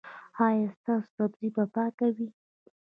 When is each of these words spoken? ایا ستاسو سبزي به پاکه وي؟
ایا 0.45 0.67
ستاسو 0.77 1.09
سبزي 1.15 1.47
به 1.55 1.63
پاکه 1.73 2.07
وي؟ 2.15 2.27